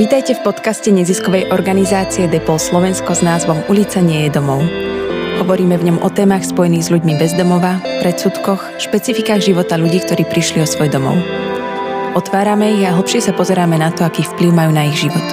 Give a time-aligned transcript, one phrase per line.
[0.00, 4.64] Vítajte v podcaste neziskovej organizácie Depol Slovensko s názvom Ulica nie je domov.
[5.44, 10.24] Hovoríme v ňom o témach spojených s ľuďmi bez domova, predsudkoch, špecifikách života ľudí, ktorí
[10.24, 11.20] prišli o svoj domov.
[12.16, 15.26] Otvárame ich a hlbšie sa pozeráme na to, aký vplyv majú na ich život.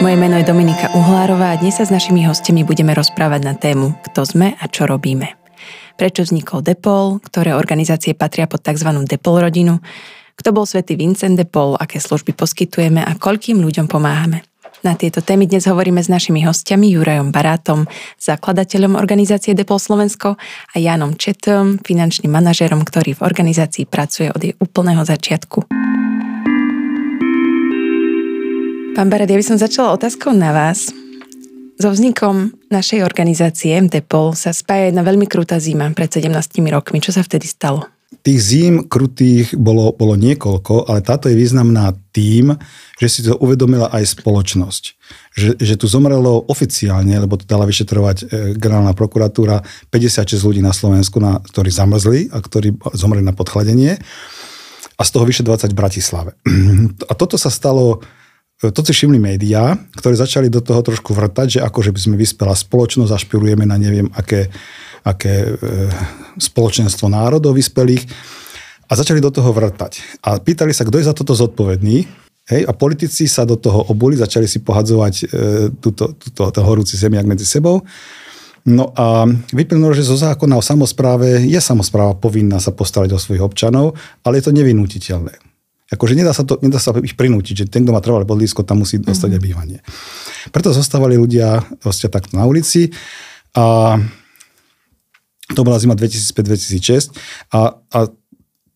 [0.00, 3.92] Moje meno je Dominika Uhlárová a dnes sa s našimi hostiami budeme rozprávať na tému
[4.08, 5.36] Kto sme a čo robíme.
[6.00, 8.88] Prečo vznikol Depol, ktoré organizácie patria pod tzv.
[9.04, 9.84] Depol rodinu,
[10.38, 14.46] kto bol svätý Vincent de Paul, aké služby poskytujeme a koľkým ľuďom pomáhame.
[14.86, 17.90] Na tieto témy dnes hovoríme s našimi hostiami Jurajom Barátom,
[18.22, 24.54] zakladateľom organizácie Depol Slovensko a Janom Četom, finančným manažerom, ktorý v organizácii pracuje od jej
[24.62, 25.66] úplného začiatku.
[28.94, 30.94] Pán Barát, ja by som začala otázkou na vás.
[31.78, 36.30] So vznikom našej organizácie Depol sa spája jedna veľmi krutá zima pred 17
[36.70, 37.02] rokmi.
[37.02, 37.97] Čo sa vtedy stalo?
[38.08, 42.56] Tých zím krutých bolo, bolo niekoľko, ale táto je významná tým,
[42.96, 44.84] že si to uvedomila aj spoločnosť.
[45.36, 48.24] Že, že tu zomrelo oficiálne, lebo to dala vyšetrovať e,
[48.56, 49.60] generálna prokuratúra,
[49.92, 54.00] 56 ľudí na Slovensku, na, ktorí zamrzli a ktorí zomreli na podchladenie
[54.98, 56.30] a z toho vyše 20 v Bratislave.
[57.10, 58.02] A toto sa stalo
[58.62, 62.16] e, to si všimli médiá, ktoré začali do toho trošku vrtať, že akože by sme
[62.18, 64.50] vyspela spoločnosť, ašpirujeme na neviem aké
[65.08, 65.52] aké e,
[66.36, 68.04] spoločenstvo národov vyspelých
[68.88, 70.20] a začali do toho vrtať.
[70.24, 72.08] A pýtali sa, kto je za toto zodpovedný.
[72.48, 75.24] Hej, a politici sa do toho obuli, začali si pohadzovať e,
[75.84, 77.84] túto, túto, ten horúci zemiak medzi sebou.
[78.64, 83.44] No a vyplynulo, že zo zákona o samozpráve je samozpráva povinná sa postarať o svojich
[83.44, 85.47] občanov, ale je to nevinutiteľné.
[85.88, 88.84] Akože nedá sa, to, nedá sa ich prinútiť, že ten, kto má trvalé podlísko, tam
[88.84, 89.40] musí dostať mm-hmm.
[89.40, 89.78] aj bývanie.
[90.52, 92.92] Preto zostávali ľudia vlastne takto na ulici
[93.56, 93.96] a
[95.56, 97.16] to bola zima 2005-2006
[97.56, 97.98] a, a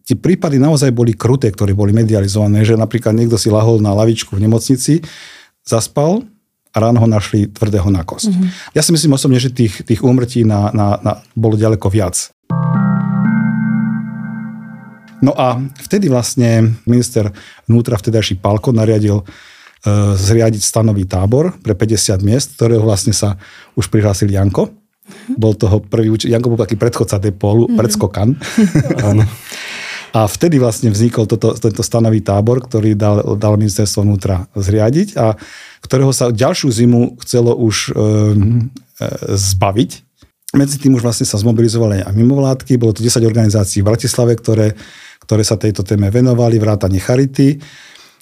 [0.08, 4.32] tie prípady naozaj boli kruté, ktoré boli medializované, že napríklad niekto si lahol na lavičku
[4.32, 5.04] v nemocnici,
[5.69, 6.24] zaspal
[6.72, 8.32] a ráno ho našli tvrdého na kost.
[8.32, 8.72] Mm-hmm.
[8.72, 12.31] Ja si myslím osobne, že tých, tých úmrtí na, na, na, bolo ďaleko viac.
[15.22, 15.56] No a
[15.87, 17.31] vtedy vlastne minister
[17.71, 19.25] vnútra, vtedajší Palko, nariadil e,
[20.19, 23.38] zriadiť stanový tábor pre 50 miest, ktorého vlastne sa
[23.78, 24.75] už prihlásil Janko.
[25.38, 27.78] Bol toho prvý Janko bol taký predchodca Depolu, mm-hmm.
[27.78, 28.28] predskokan.
[29.15, 29.22] Áno.
[30.12, 35.41] A vtedy vlastne vznikol toto, tento stanový tábor, ktorý dal, dal ministerstvo vnútra zriadiť a
[35.81, 38.05] ktorého sa ďalšiu zimu chcelo už e, e,
[39.32, 39.91] zbaviť.
[40.53, 44.77] Medzi tým už vlastne sa zmobilizovali aj mimovládky, bolo to 10 organizácií v Bratislave, ktoré,
[45.22, 47.62] ktoré sa tejto téme venovali, vrátane Charity.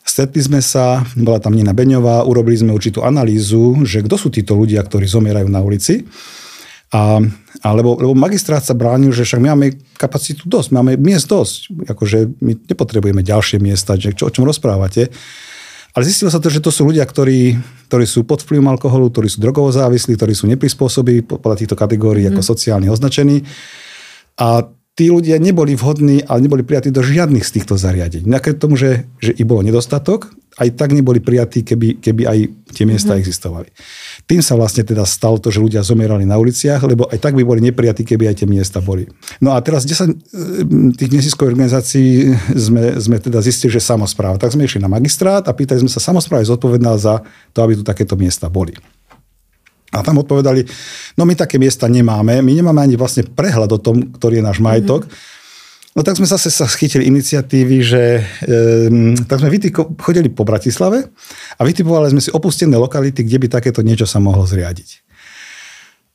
[0.01, 4.57] Stretli sme sa, bola tam Nina Beňová, urobili sme určitú analýzu, že kto sú títo
[4.57, 6.05] ľudia, ktorí zomierajú na ulici.
[6.91, 7.23] A,
[7.63, 12.19] alebo, lebo magistrát sa bránil, že však my máme kapacitu dosť, máme miest dosť, akože
[12.43, 15.07] my nepotrebujeme ďalšie miesta, že čo, o čom rozprávate.
[15.91, 17.59] Ale zistilo sa to, že to sú ľudia, ktorí,
[17.91, 22.27] ktorí sú pod vplyvom alkoholu, ktorí sú drogovo závislí, ktorí sú neprispôsobí podľa týchto kategórií
[22.27, 22.35] mm.
[22.35, 23.43] ako sociálne označení.
[24.39, 24.67] A
[24.99, 28.27] tí ľudia neboli vhodní, ale neboli prijatí do žiadnych z týchto zariadení.
[28.27, 30.29] Napriek tomu, že, že ich bolo nedostatok,
[30.59, 32.39] aj tak neboli prijatí, keby, keby aj
[32.75, 33.23] tie miesta mm-hmm.
[33.23, 33.69] existovali.
[34.27, 37.47] Tým sa vlastne teda stalo to, že ľudia zomierali na uliciach, lebo aj tak by
[37.47, 39.07] boli neprijatí, keby aj tie miesta boli.
[39.39, 40.15] No a teraz 10 e,
[40.99, 44.37] tých neziskových organizácií sme, sme teda zistili, že samozpráva.
[44.37, 47.25] Tak sme išli na magistrát a pýtali sme sa, samozpráva je zodpovedná za
[47.55, 48.75] to, aby tu takéto miesta boli.
[49.91, 50.63] A tam odpovedali,
[51.19, 54.59] no my také miesta nemáme, my nemáme ani vlastne prehľad o tom, ktorý je náš
[54.63, 55.07] majetok.
[55.07, 55.39] Mm-hmm
[55.91, 58.03] No tak sme zase sa chytili iniciatívy, že
[58.47, 58.55] e,
[59.27, 61.11] tak sme vytýko, chodili po Bratislave
[61.59, 65.10] a vytipovali sme si opustené lokality, kde by takéto niečo sa mohlo zriadiť.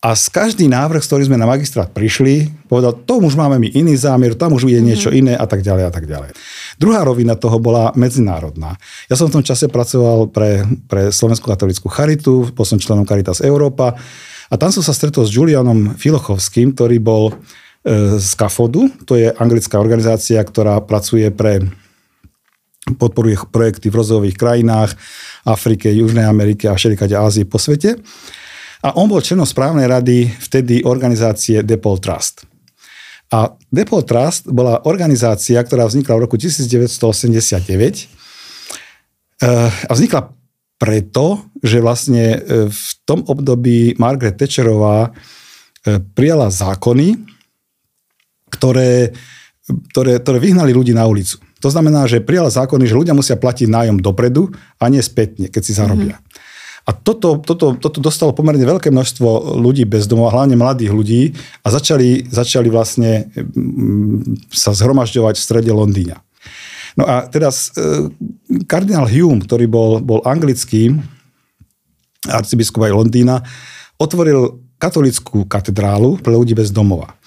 [0.06, 3.74] A z každý návrh, s ktorým sme na magistrát prišli, povedal, to už máme my
[3.74, 4.86] iný zámier, tam už je mhm.
[4.86, 6.38] niečo iné a tak ďalej a tak ďalej.
[6.78, 8.78] Druhá rovina toho bola medzinárodná.
[9.10, 13.42] Ja som v tom čase pracoval pre, pre Slovenskú katolickú charitu, bol som členom Caritas
[13.42, 13.98] Európa
[14.46, 17.34] a tam som sa stretol s Julianom Filochovským, ktorý bol
[18.18, 21.62] z CAFODu, to je anglická organizácia, ktorá pracuje pre
[22.98, 24.94] podporuje projekty v rozvojových krajinách,
[25.46, 27.98] Afrike, Južnej Amerike a všelikade Ázie po svete.
[28.86, 32.46] A on bol členom správnej rady vtedy organizácie Depol Trust.
[33.34, 37.66] A Depol Trust bola organizácia, ktorá vznikla v roku 1989
[39.42, 40.30] eh, a vznikla
[40.78, 47.18] preto, že vlastne eh, v tom období Margaret Thatcherová eh, prijala zákony,
[48.54, 49.18] ktoré,
[49.90, 51.42] ktoré, ktoré vyhnali ľudí na ulicu.
[51.66, 55.62] To znamená, že prijala zákony, že ľudia musia platiť nájom dopredu a nie spätne, keď
[55.66, 56.22] si zarobia.
[56.22, 56.45] Mm-hmm.
[56.86, 61.22] A toto, toto, toto dostalo pomerne veľké množstvo ľudí bez domov, hlavne mladých ľudí
[61.66, 66.22] a začali, začali vlastne mm, sa zhromažďovať v strede Londýna.
[66.94, 68.14] No a teraz e,
[68.70, 70.94] kardinál Hume, ktorý bol, bol anglický
[72.30, 73.42] arcibiskup aj Londýna,
[73.98, 77.18] otvoril katolickú katedrálu pre ľudí bez domova.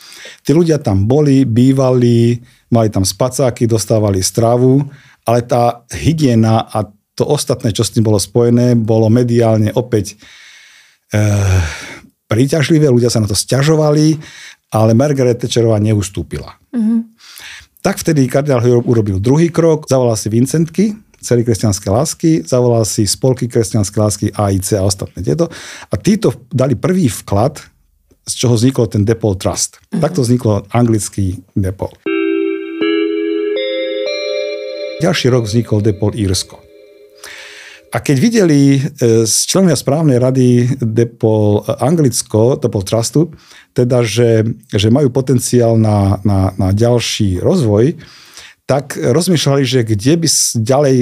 [0.47, 2.39] Tí ľudia tam boli, bývali,
[2.71, 4.87] mali tam spacáky, dostávali stravu,
[5.25, 6.89] ale tá hygiena a
[7.19, 10.15] to ostatné, čo s tým bolo spojené, bolo mediálne opäť
[11.11, 11.21] e,
[12.31, 14.15] príťažlivé, ľudia sa na to stiažovali,
[14.71, 16.55] ale Margaret Thatcherová neustúpila.
[16.71, 17.01] Mm-hmm.
[17.83, 23.51] Tak vtedy kardinál urobil druhý krok, zavolal si Vincentky, celý kresťanské lásky, zavolal si spolky
[23.51, 25.51] kresťanské lásky AIC a ostatné tieto.
[25.91, 27.59] A títo dali prvý vklad
[28.29, 29.81] z čoho vznikol ten Depol Trust.
[29.81, 30.05] Uh-huh.
[30.05, 31.91] Takto vzniklo anglický Depol.
[34.99, 36.68] Ďalší rok vznikol Depol Írsko.
[37.89, 38.81] A keď videli e,
[39.25, 43.33] z členovia správnej rady Depol Anglicko, Depol Trustu,
[43.73, 47.97] teda, že, že majú potenciál na, na, na ďalší rozvoj,
[48.69, 50.29] tak rozmýšľali, že kde by
[50.61, 50.97] ďalej,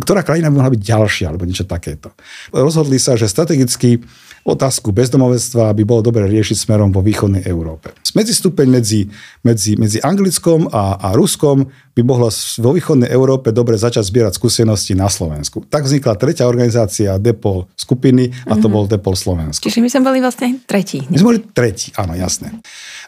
[0.00, 2.16] ktorá krajina by mohla byť ďalšia, alebo niečo takéto.
[2.48, 4.00] Rozhodli sa, že strategicky
[4.44, 7.92] otázku bezdomovectva by bolo dobre riešiť smerom vo východnej Európe.
[8.16, 9.06] Medzistupeň medzi,
[9.46, 14.96] medzi, medzi Anglickom a, a Ruskom by mohlo vo východnej Európe dobre začať zbierať skúsenosti
[14.96, 15.66] na Slovensku.
[15.68, 18.72] Tak vznikla tretia organizácia Depol skupiny a to mm-hmm.
[18.72, 19.68] bol Depol Slovensko.
[19.68, 21.04] Čiže my sme boli vlastne tretí.
[21.12, 22.56] My sme boli tretí, áno, jasné.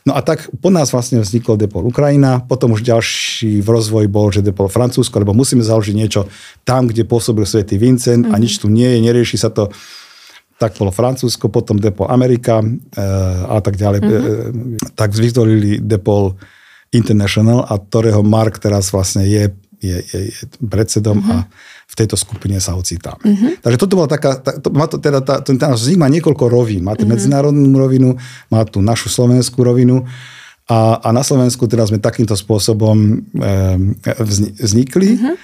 [0.03, 4.29] No a tak po nás vlastne vznikol Depol Ukrajina, potom už ďalší v rozvoj bol,
[4.35, 6.27] že Depol Francúzsko, lebo musíme založiť niečo
[6.67, 8.35] tam, kde pôsobil svätý Vincent mm-hmm.
[8.35, 8.43] a mhm.
[8.43, 9.71] nič tu nie je, nerieši sa to
[10.63, 12.67] tak bolo Francúzsko, potom Depol Amerika e,
[13.51, 14.01] a tak ďalej.
[14.07, 14.95] Mm-hmm.
[14.95, 16.39] tak vytvorili Depol
[16.95, 19.51] International a ktorého Mark teraz vlastne je,
[19.83, 21.35] je, je, je predsedom mm-hmm.
[21.35, 21.51] a
[21.93, 23.19] v tejto skupine sa ocitá.
[23.19, 23.67] Mm-hmm.
[23.67, 26.87] Takže toto bola taká, to, má to, teda tá, ten náš vznik má niekoľko rovín.
[26.87, 27.11] Má tú mm-hmm.
[27.11, 28.15] medzinárodnú rovinu,
[28.49, 30.07] má tu našu slovenskú rovinu
[30.71, 32.97] a, a na Slovensku teda sme takýmto spôsobom
[33.35, 33.51] e,
[34.63, 35.19] vznikli.
[35.19, 35.35] Mm-hmm.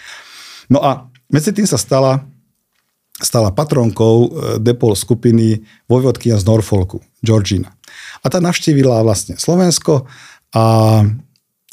[0.71, 2.23] No a medzi tým sa stala
[3.19, 4.29] stala patronkou e,
[4.63, 7.75] Depol skupiny vojvodkynia z Norfolku, Georgina.
[8.23, 10.07] A tá navštívila vlastne Slovensko
[10.55, 10.65] a,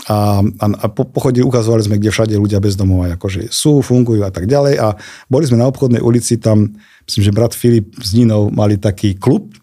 [0.09, 4.33] a, a, a po, ukazovali sme, kde všade ľudia bez domova akože sú, fungujú a
[4.33, 4.75] tak ďalej.
[4.81, 4.97] A
[5.29, 6.73] boli sme na obchodnej ulici, tam
[7.05, 9.53] myslím, že brat Filip s Ninou mali taký klub,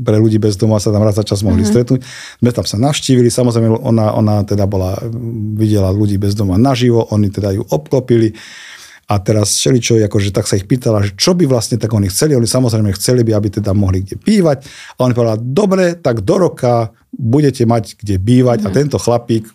[0.00, 1.72] pre ľudí bez domova sa tam raz za čas mohli mm-hmm.
[1.76, 2.00] stretnúť.
[2.40, 4.96] Sme tam sa navštívili, samozrejme ona, ona teda bola,
[5.60, 8.32] videla ľudí bez domova naživo, oni teda ju obklopili
[9.10, 12.38] a teraz všeličo, akože tak sa ich pýtala, že čo by vlastne tak oni chceli.
[12.38, 14.70] Oni samozrejme chceli by, aby teda mohli kde bývať.
[14.94, 18.62] A on povedal, dobre, tak do roka budete mať kde bývať.
[18.62, 18.66] Mm.
[18.66, 18.76] A mhm.
[18.78, 19.50] tento chlapík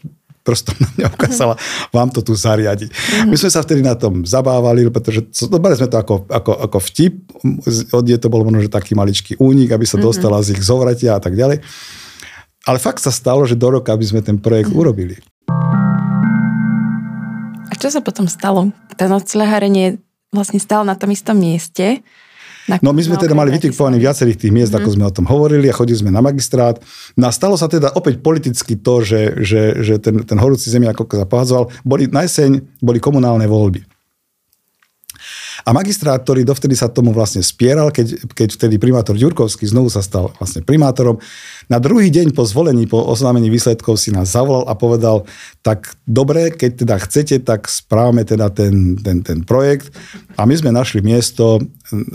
[0.46, 1.56] prstom na mňa ukázala,
[1.90, 2.92] vám to tu zariadi.
[2.92, 3.32] Mm.
[3.32, 7.16] My sme sa vtedy na tom zabávali, pretože dobre sme to ako, ako, ako vtip,
[7.96, 10.06] od to bol možno, že taký maličký únik, aby sa mm-hmm.
[10.06, 11.64] dostala z ich zovratia a tak ďalej.
[12.66, 14.78] Ale fakt sa stalo, že do roka by sme ten projekt mm.
[14.78, 15.16] urobili.
[17.86, 18.74] Čo sa potom stalo?
[18.98, 20.02] Ten oceľaharenie
[20.34, 22.02] vlastne stal na tom istom mieste.
[22.66, 24.82] Na, no my sme teda mali vytipovaných viacerých tých miest, mm.
[24.82, 24.96] ako mhm.
[24.98, 26.82] sme o tom hovorili a chodili sme na magistrát.
[27.14, 30.90] No a stalo sa teda opäť politicky to, že, že, že ten, ten horúci zemi
[30.90, 31.70] ako sa pohádzoval.
[31.86, 33.86] Boli, na jeseň boli komunálne voľby.
[35.66, 40.06] A magistrát, ktorý dovtedy sa tomu vlastne spieral, keď, keď vtedy primátor Ďurkovský znovu sa
[40.06, 41.18] stal vlastne primátorom,
[41.66, 45.26] na druhý deň po zvolení, po oznámení výsledkov si nás zavolal a povedal,
[45.66, 49.90] tak dobre, keď teda chcete, tak správame teda ten, ten, ten projekt
[50.38, 51.58] a my sme našli miesto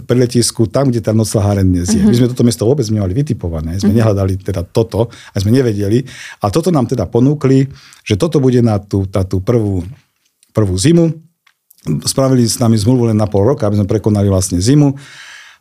[0.07, 1.99] pri letisku tam, kde tá noclaháren dnes je.
[1.99, 2.11] Uh-huh.
[2.11, 3.99] My sme toto miesto vôbec nemali vytipované, sme uh-huh.
[3.99, 6.07] nehľadali teda toto a sme nevedeli.
[6.39, 7.67] A toto nám teda ponúkli,
[8.07, 9.83] že toto bude na tú, na tú prvú,
[10.55, 11.30] prvú zimu,
[11.85, 14.93] spravili s nami zmluvu len na pol roka, aby sme prekonali vlastne zimu.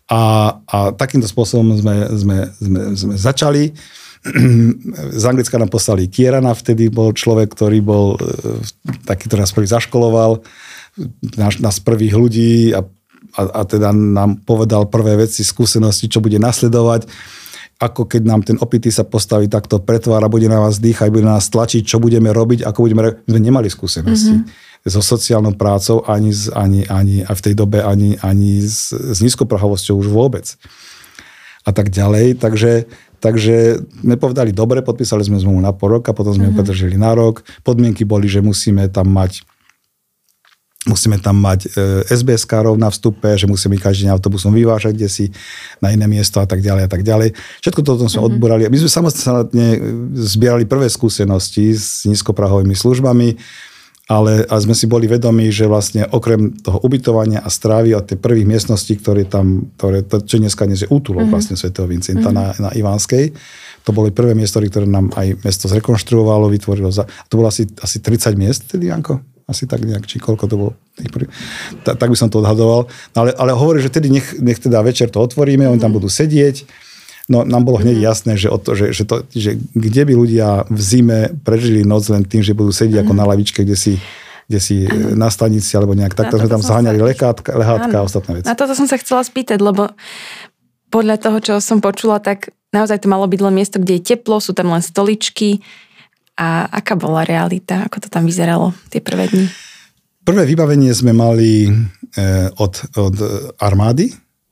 [0.10, 0.22] A,
[0.66, 3.72] a takýmto spôsobom sme, sme, sme, sme začali.
[5.22, 8.66] Z Anglicka nám poslali Kierana, vtedy bol človek, ktorý bol e,
[9.08, 10.44] taký, ktorý nás prvý zaškoloval,
[11.40, 12.84] nás, nás prvých ľudí a,
[13.40, 17.08] a, a teda nám povedal prvé veci, skúsenosti, čo bude nasledovať
[17.80, 21.40] ako keď nám ten opitý sa postaví takto pretvára, bude na vás dýchať, bude na
[21.40, 23.24] nás tlačiť, čo budeme robiť, ako budeme.
[23.24, 24.36] My sme nemali skúsenosti.
[24.36, 28.96] Mm-hmm so sociálnou prácou, ani, z, ani, ani a v tej dobe ani, ani s,
[28.96, 30.56] s nízkoprahovosťou už vôbec.
[31.68, 32.40] A tak ďalej.
[32.40, 32.88] Takže,
[33.20, 36.56] takže sme povedali, dobre, podpísali sme zmluvu na pol roka, potom sme mm-hmm.
[36.56, 37.44] ju podržili na rok.
[37.68, 39.44] Podmienky boli, že musíme tam mať
[40.88, 45.10] musíme tam mať e, SBS károv na vstupe, že musíme každý deň autobusom vyvážať kde
[45.12, 45.26] si
[45.84, 47.36] na iné miesto a tak ďalej a tak ďalej.
[47.60, 48.28] Všetko toto sme mm-hmm.
[48.32, 48.62] odborali.
[48.72, 49.68] My sme samostatne
[50.16, 53.36] zbierali prvé skúsenosti s nízkoprahovými službami
[54.10, 58.18] ale a sme si boli vedomi, že vlastne okrem toho ubytovania a strávy od tej
[58.18, 61.34] prvých miestností, ktoré tam, ktoré, to, čo dneska dnes je útulok mm-hmm.
[61.38, 62.58] vlastne svätého Vincenta mm-hmm.
[62.58, 63.38] na, na Ivánskej,
[63.86, 66.90] to boli prvé miesto, ktoré nám aj mesto zrekonštruovalo, vytvorilo.
[66.90, 69.22] Za, to bolo asi, asi 30 miest tedy, Janko?
[69.50, 70.72] asi tak nejak, či koľko to bolo.
[71.82, 72.86] Ta, tak by som to odhadoval.
[73.18, 76.70] Ale, ale hovorí, že tedy nech, nech teda večer to otvoríme, oni tam budú sedieť.
[77.30, 80.66] No nám bolo hneď jasné, že, o to, že, že, to, že kde by ľudia
[80.66, 83.94] v zime prežili noc len tým, že budú sedieť ako na lavičke, kde si
[84.50, 85.14] kde si ano.
[85.14, 88.50] na stanici alebo nejak takto sme tam zháňali lehátka, lehátka a ostatné veci.
[88.50, 89.94] Na toto som sa chcela spýtať, lebo
[90.90, 94.42] podľa toho, čo som počula, tak naozaj to malo byť len miesto, kde je teplo,
[94.42, 95.62] sú tam len stoličky.
[96.34, 97.86] A aká bola realita?
[97.86, 99.46] Ako to tam vyzeralo tie prvé dni?
[100.26, 103.16] Prvé vybavenie sme mali eh, od, od
[103.62, 104.10] armády,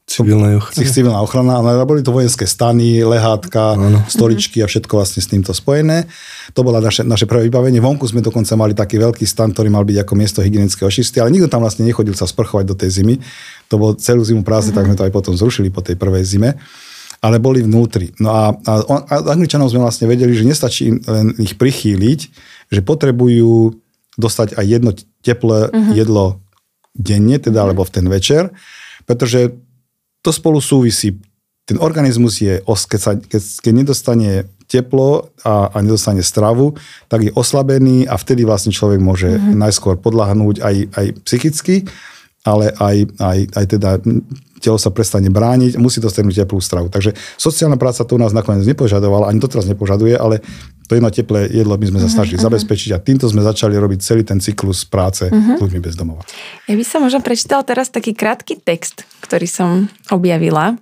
[0.07, 0.87] Civilná ochrana.
[0.87, 4.07] Civilná ochrana, ale boli to vojenské stany, lehátka, ano.
[4.07, 6.07] stoličky a všetko vlastne s týmto spojené.
[6.55, 7.83] To bola naše, naše prvé vybavenie.
[7.83, 11.35] Vonku sme dokonca mali taký veľký stan, ktorý mal byť ako miesto hygienického očisty, ale
[11.35, 13.19] nikto tam vlastne nechodil sa sprchovať do tej zimy.
[13.67, 16.55] To bolo celú zimu prázdne, tak sme to aj potom zrušili po tej prvej zime
[17.17, 18.13] ale boli vnútri.
[18.21, 18.73] No a, a,
[19.09, 22.19] a Angličanov sme vlastne vedeli, že nestačí len ich prichýliť,
[22.69, 23.73] že potrebujú
[24.21, 24.91] dostať aj jedno
[25.25, 25.93] teplé uh-huh.
[25.97, 26.41] jedlo
[26.93, 28.53] denne, teda alebo v ten večer,
[29.09, 29.57] pretože
[30.27, 31.15] to spolu súvisí.
[31.63, 34.31] Ten organizmus je, keď, sa, keď, keď nedostane
[34.67, 36.75] teplo a, a nedostane stravu,
[37.07, 39.55] tak je oslabený a vtedy vlastne človek môže mm-hmm.
[39.55, 41.87] najskôr podľahnúť aj, aj psychicky,
[42.47, 43.89] ale aj, aj, aj teda
[44.63, 46.87] telo sa prestane brániť, musí dostať teplú stravu.
[46.87, 50.41] Takže sociálna práca to u nás nakoniec nepožadovala, ani to teraz nepožaduje, ale
[50.87, 52.47] to jedno teplé jedlo my sme sa mhm, snažili uh-huh.
[52.47, 55.59] zabezpečiť a týmto sme začali robiť celý ten cyklus práce uh-huh.
[55.59, 56.23] ľuďmi bez domova.
[56.65, 60.79] Ja by som možno prečítal teraz taký krátky text, ktorý som objavila.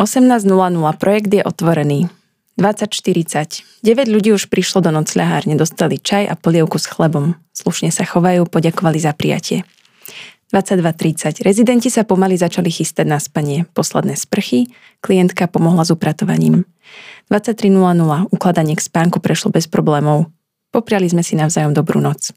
[0.00, 0.50] 18.00
[0.98, 2.10] projekt je otvorený.
[2.54, 3.82] 20.40.
[3.82, 7.34] 9 ľudí už prišlo do nocľahárne, dostali čaj a polievku s chlebom.
[7.50, 9.66] Slušne sa chovajú, poďakovali za prijatie.
[10.54, 11.42] 22.30.
[11.42, 13.66] Rezidenti sa pomaly začali chystať na spanie.
[13.74, 14.70] Posledné sprchy,
[15.02, 16.62] klientka pomohla s upratovaním.
[17.26, 18.30] 23.00.
[18.30, 20.30] Ukladanie k spánku prešlo bez problémov.
[20.70, 22.30] Popriali sme si navzájom dobrú noc.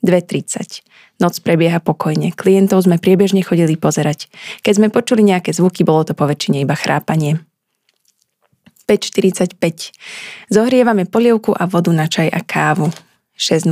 [0.00, 1.20] 2.30.
[1.20, 2.32] Noc prebieha pokojne.
[2.32, 4.32] Klientov sme priebežne chodili pozerať.
[4.64, 7.36] Keď sme počuli nejaké zvuky, bolo to poväčšine iba chrápanie.
[8.88, 9.60] 5.45.
[10.48, 12.88] Zohrievame polievku a vodu na čaj a kávu.
[13.38, 13.70] 6.00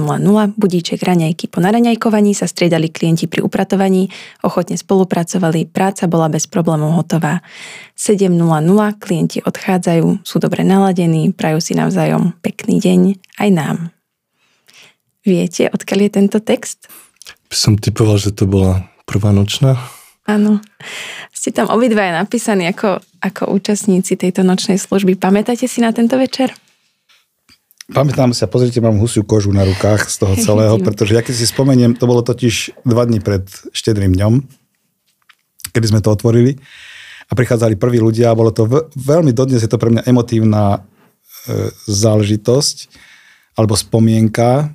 [0.55, 1.51] budíček raňajky.
[1.51, 4.07] Po naraňajkovaní sa striedali klienti pri upratovaní,
[4.47, 7.43] ochotne spolupracovali, práca bola bez problémov hotová.
[7.99, 8.31] 7.00
[9.03, 13.01] klienti odchádzajú, sú dobre naladení, prajú si navzájom pekný deň
[13.43, 13.77] aj nám.
[15.27, 16.87] Viete, odkiaľ je tento text?
[17.51, 19.75] Som typoval, že to bola prvá nočná.
[20.27, 20.63] Áno.
[21.35, 25.19] Ste tam obidvaja napísaní ako, ako účastníci tejto nočnej služby.
[25.19, 26.55] Pamätáte si na tento večer?
[27.87, 31.47] Pamätám sa, pozrite, mám husiu kožu na rukách z toho celého, pretože ja keď si
[31.47, 34.43] spomeniem, to bolo totiž dva dní pred štedrým dňom,
[35.71, 36.59] kedy sme to otvorili
[37.27, 40.83] a prichádzali prví ľudia a bolo to veľmi, dodnes je to pre mňa emotívna
[41.47, 42.91] e, záležitosť
[43.55, 44.71] alebo spomienka.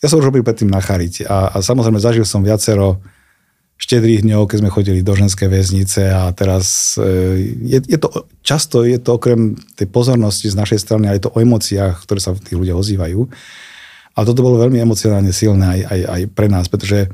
[0.00, 3.00] Ja som už robil predtým na Charite a, a samozrejme zažil som viacero
[3.80, 8.84] štedrých dňov, keď sme chodili do ženskej väznice a teraz e, je, je to, často
[8.84, 12.52] je to okrem tej pozornosti z našej strany aj to o emóciách, ktoré sa tí
[12.52, 13.24] ľudia ozývajú.
[14.12, 17.08] A toto bolo veľmi emocionálne silné aj, aj, aj pre nás, pretože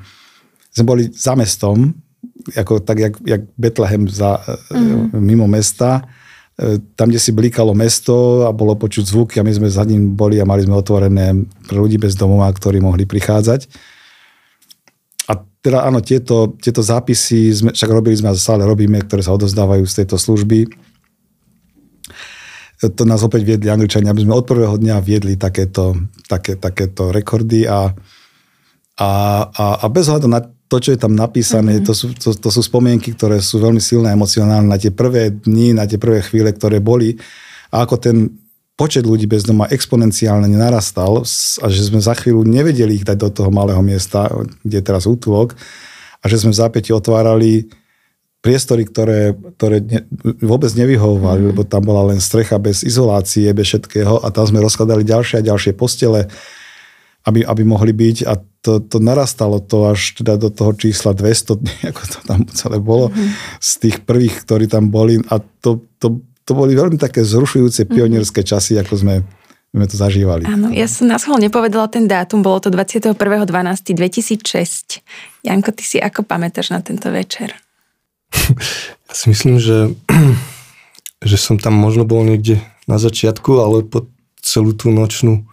[0.75, 1.95] sme boli za mestom,
[2.59, 4.43] ako, tak jak, jak Betlehem za,
[4.75, 5.15] mm.
[5.23, 6.03] mimo mesta,
[6.59, 10.19] e, tam, kde si blikalo mesto a bolo počuť zvuky a my sme za ním
[10.19, 13.95] boli a mali sme otvorené pre ľudí bez domova, ktorí mohli prichádzať
[15.67, 19.83] teda áno, tieto, tieto zápisy, sme, však robili sme a stále robíme, ktoré sa odozdávajú
[19.83, 20.71] z tejto služby.
[22.87, 25.99] To nás opäť viedli Angličania, aby sme od prvého dňa viedli takéto,
[26.31, 27.91] také, takéto rekordy a,
[28.95, 29.11] a,
[29.51, 31.89] a, a bez hľadu na to, čo je tam napísané, mm-hmm.
[31.91, 35.75] to, sú, to, to sú spomienky, ktoré sú veľmi silné emocionálne na tie prvé dni,
[35.75, 37.19] na tie prvé chvíle, ktoré boli
[37.75, 38.31] a ako ten
[38.77, 41.25] počet ľudí bez doma exponenciálne narastal
[41.65, 44.29] a že sme za chvíľu nevedeli ich dať do toho malého miesta,
[44.61, 45.57] kde je teraz útulok
[46.21, 47.73] a že sme v zápäti otvárali
[48.45, 50.07] priestory, ktoré, ktoré ne,
[50.39, 51.49] vôbec nevyhovovali, mm.
[51.51, 55.47] lebo tam bola len strecha bez izolácie, bez všetkého a tam sme rozkladali ďalšie a
[55.51, 56.31] ďalšie postele,
[57.27, 61.59] aby, aby mohli byť a to, to narastalo to až teda do toho čísla 200,
[61.91, 63.59] ako to tam celé bolo, mm.
[63.59, 67.91] z tých prvých, ktorí tam boli a to, to to boli veľmi také zrušujúce mhm.
[67.91, 69.15] pionierské časy, ako sme
[69.77, 70.49] sme to zažívali.
[70.49, 75.05] Áno, ja som na schvál nepovedala ten dátum, bolo to 21.12.2006.
[75.45, 77.53] Janko, ty si ako pamätáš na tento večer?
[79.07, 79.93] Ja si myslím, že,
[81.29, 84.09] že som tam možno bol niekde na začiatku, ale po
[84.41, 85.45] celú tú nočnú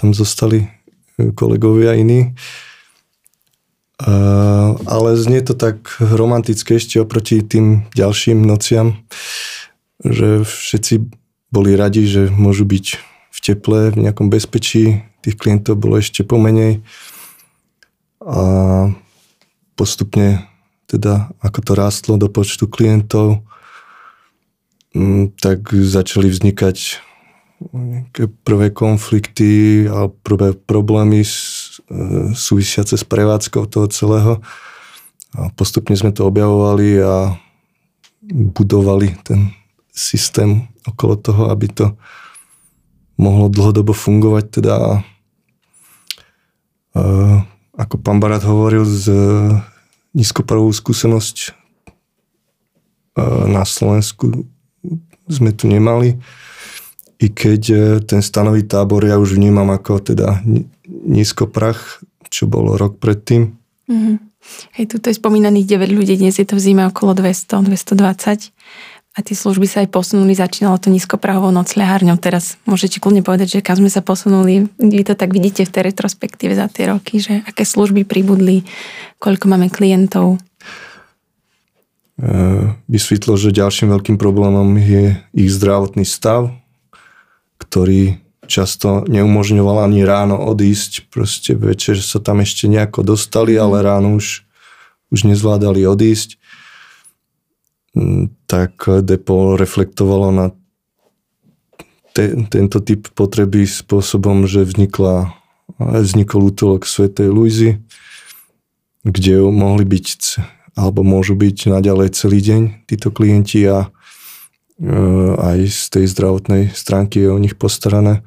[0.00, 0.72] tam zostali
[1.20, 2.32] e, kolegovia iní.
[3.98, 8.94] Uh, ale znie to tak romantické ešte oproti tým ďalším nociam.
[8.94, 9.57] Uh,
[10.04, 10.94] že všetci
[11.50, 12.86] boli radi, že môžu byť
[13.32, 15.02] v teple, v nejakom bezpečí.
[15.24, 16.82] Tých klientov bolo ešte pomenej.
[18.18, 18.90] a
[19.78, 20.42] postupne
[20.90, 23.46] teda ako to rástlo do počtu klientov,
[24.96, 27.04] mm, tak začali vznikať
[28.46, 31.30] prvé konflikty a prvé problémy e,
[32.32, 34.38] súvisiace s prevádzkou toho celého.
[35.34, 37.34] A postupne sme to objavovali a
[38.32, 39.57] budovali ten
[39.98, 41.98] systém okolo toho, aby to
[43.18, 44.44] mohlo dlhodobo fungovať.
[44.62, 45.02] Teda
[46.94, 47.36] uh,
[47.74, 49.10] ako pán Barat hovoril, z
[50.14, 51.36] nízkopravú skúsenosť
[53.18, 54.46] uh, na Slovensku
[55.26, 56.14] sme tu nemali.
[57.18, 60.46] I keď uh, ten stanový tábor ja už vnímam ako teda
[60.86, 62.00] nízkoprach,
[62.30, 63.58] čo bolo rok predtým.
[63.90, 64.16] Mm-hmm.
[64.78, 68.54] Hej, tu je spomínaných 9 ľudí, dnes je to v zime okolo 200, 220
[69.16, 72.20] a tie služby sa aj posunuli, začínalo to nízkoprahovou nocľahárňou.
[72.22, 74.70] Teraz môžete kľudne povedať, že kam sme sa posunuli.
[74.78, 78.62] Vy to tak vidíte v tej retrospektíve za tie roky, že aké služby pribudli,
[79.18, 80.38] koľko máme klientov.
[80.38, 82.30] E,
[82.86, 86.54] vysvetlo, že ďalším veľkým problémom je ich zdravotný stav,
[87.58, 91.10] ktorý často neumožňoval ani ráno odísť.
[91.10, 94.46] Proste večer sa tam ešte nejako dostali, ale ráno už,
[95.10, 96.38] už nezvládali odísť
[97.98, 100.46] Mm, tak depo reflektovalo na
[102.16, 105.36] te, tento typ potreby spôsobom, že vznikla,
[105.78, 107.70] vznikol útulok Svetej Luizy,
[109.04, 110.08] kde mohli byť
[110.78, 113.90] alebo môžu byť naďalej celý deň títo klienti a
[114.78, 114.88] e,
[115.34, 118.22] aj z tej zdravotnej stránky je o nich postarané.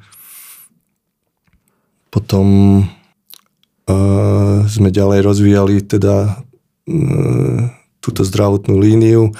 [2.11, 2.47] Potom
[3.87, 3.95] e,
[4.67, 6.31] sme ďalej rozvíjali teda e,
[8.03, 9.31] túto zdravotnú líniu.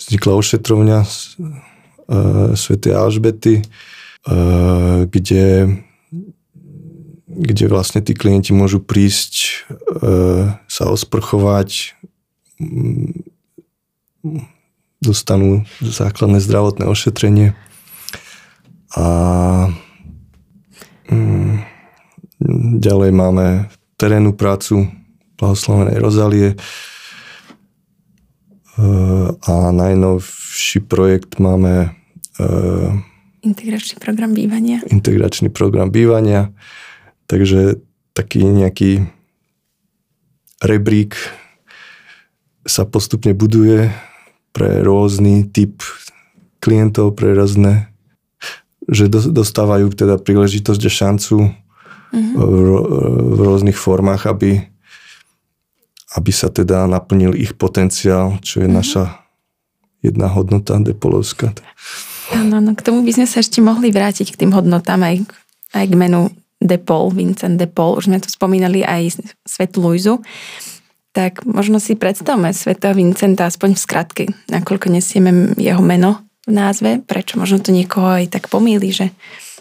[0.00, 2.72] Vznikla ošetrovňa uh, Sv.
[2.88, 5.76] Alžbety, uh, kde,
[7.28, 11.92] kde vlastne tí klienti môžu prísť, uh, sa osprchovať,
[12.56, 13.12] um,
[15.04, 17.56] dostanú základné zdravotné ošetrenie
[18.96, 19.06] a
[21.08, 21.60] um,
[22.80, 23.46] ďalej máme
[23.96, 24.88] terénnu prácu
[25.40, 26.48] blahoslavenej Rozalie,
[29.40, 31.94] a najnovší projekt máme
[33.40, 34.84] Integračný program bývania.
[34.84, 36.52] Integračný program bývania.
[37.24, 37.80] Takže
[38.12, 39.08] taký nejaký
[40.60, 41.16] rebrík
[42.68, 43.88] sa postupne buduje
[44.52, 45.80] pre rôzny typ
[46.60, 47.88] klientov, pre rôzne,
[48.84, 52.34] že dostávajú teda príležitosť a šancu uh-huh.
[52.36, 52.54] v,
[53.24, 54.68] v rôznych formách, aby
[56.18, 58.80] aby sa teda naplnil ich potenciál, čo je mm-hmm.
[58.80, 59.02] naša
[60.00, 61.54] jedna hodnota depolovská.
[62.34, 65.16] Áno, no, k tomu by sme sa ešte mohli vrátiť k tým hodnotám aj,
[65.76, 69.18] aj k menu Depol, Vincent Depol, už sme tu spomínali aj
[69.48, 70.20] Svetu Luizu.
[71.10, 77.02] Tak možno si predstavme Sveta Vincenta aspoň v skratke, nakoľko nesieme jeho meno v názve,
[77.02, 79.10] prečo možno to niekoho aj tak pomýli, že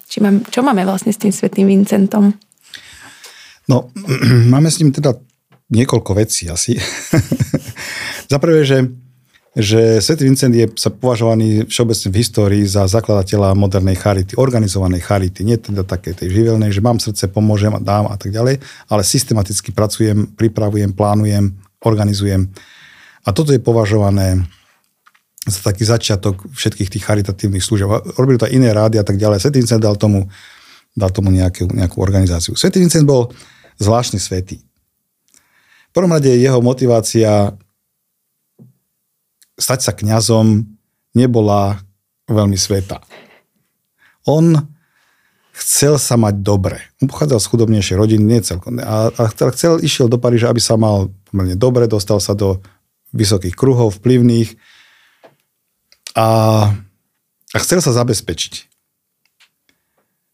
[0.05, 2.37] či mám, čo máme vlastne s tým Svetým Vincentom?
[3.65, 3.89] No,
[4.53, 5.17] máme s ním teda
[5.69, 6.77] niekoľko vecí asi.
[8.31, 8.89] za prvé, že,
[9.53, 15.45] že Svetý Vincent je sa považovaný všeobecne v histórii za zakladateľa modernej charity, organizovanej charity.
[15.45, 19.01] Nie teda také tej živelnej, že mám srdce, pomôžem a dám a tak ďalej, ale
[19.05, 21.53] systematicky pracujem, pripravujem, plánujem,
[21.85, 22.49] organizujem.
[23.23, 24.41] A toto je považované
[25.47, 27.89] za taký začiatok všetkých tých charitatívnych služieb.
[28.19, 29.41] Robili to aj iné rády a tak ďalej.
[29.41, 30.27] Svetý Vincent dal tomu,
[30.93, 32.53] dal tomu nejakú, nejakú organizáciu.
[32.59, 33.31] Svetý Vincent bol
[33.79, 34.59] zvláštny svetý.
[35.89, 37.57] V prvom rade jeho motivácia
[39.57, 40.63] stať sa kňazom
[41.17, 41.81] nebola
[42.29, 43.01] veľmi sveta.
[44.29, 44.53] On
[45.59, 46.79] chcel sa mať dobre.
[47.01, 48.79] On pochádzal z chudobnejšej rodiny, nie celkom.
[48.79, 52.63] A, a chcel, išiel do Paríža, aby sa mal pomerne dobre, dostal sa do
[53.11, 54.55] vysokých kruhov, vplyvných
[56.15, 56.29] a,
[57.49, 58.69] a chcel sa zabezpečiť.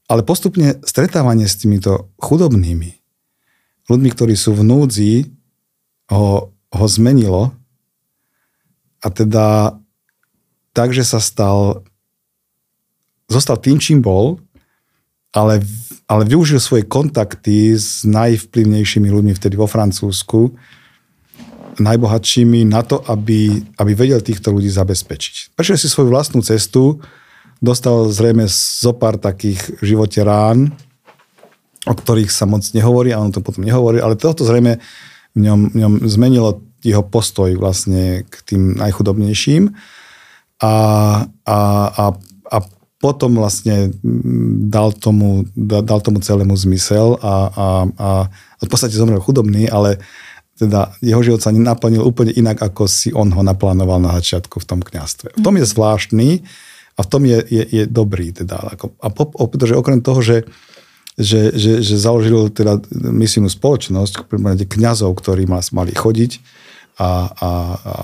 [0.05, 3.01] Ale postupne stretávanie s týmito chudobnými
[3.89, 5.13] ľuďmi, ktorí sú v núdzi,
[6.11, 7.53] ho, ho zmenilo
[9.01, 9.77] a teda
[10.75, 11.85] tak, že sa stal,
[13.31, 14.41] zostal tým, čím bol,
[15.31, 15.63] ale,
[16.07, 20.51] ale využil svoje kontakty s najvplyvnejšími ľuďmi vtedy vo Francúzsku,
[21.75, 25.59] najbohatšími na to, aby, aby vedel týchto ľudí zabezpečiť.
[25.59, 27.03] Prešiel si svoju vlastnú cestu,
[27.59, 30.71] dostal zrejme zo pár takých v živote rán,
[31.85, 34.79] o ktorých sa moc nehovorí, a on to potom nehovorí, ale toto zrejme
[35.35, 39.75] v ňom, v ňom zmenilo jeho postoj vlastne k tým najchudobnejším
[40.63, 40.73] a,
[41.27, 41.59] a,
[41.91, 42.05] a,
[42.51, 42.57] a
[43.01, 47.67] potom vlastne mm, dal tomu, dal tomu celému zmysel a, a,
[47.99, 48.09] a
[48.63, 49.99] v podstate zomrel chudobný, ale
[50.55, 54.67] teda jeho život sa naplnil úplne inak, ako si on ho naplánoval na začiatku v
[54.67, 55.35] tom kňastve.
[55.35, 56.29] V tom je zvláštny
[56.95, 58.31] a v tom je, je, je dobrý.
[58.31, 60.47] Teda, a po, pretože okrem toho, že,
[61.15, 64.27] že, že, že založil teda misijnú spoločnosť,
[64.67, 66.31] kňazov, ktorí mali chodiť
[66.99, 67.51] a, a, a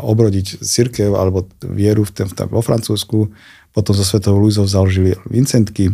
[0.08, 3.28] obrodiť církev alebo vieru v, v, vo Francúzsku,
[3.76, 5.91] potom so Svetou Luizou založili Vincentky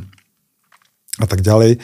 [1.18, 1.82] a tak ďalej.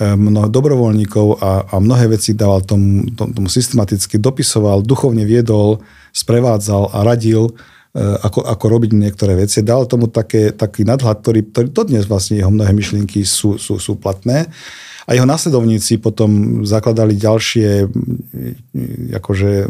[0.00, 5.84] Mnoho dobrovoľníkov a, a mnohé veci dával tomu, tomu systematicky, dopisoval, duchovne viedol,
[6.16, 7.52] sprevádzal a radil,
[7.96, 9.66] ako, ako robiť niektoré veci.
[9.66, 13.98] Dal tomu také, taký nadhľad, ktorý, ktorý dodnes vlastne jeho mnohé myšlienky sú, sú, sú
[13.98, 14.46] platné.
[15.10, 17.90] A jeho nasledovníci potom zakladali ďalšie
[19.18, 19.66] akože